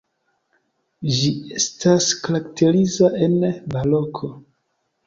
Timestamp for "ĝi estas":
1.17-2.09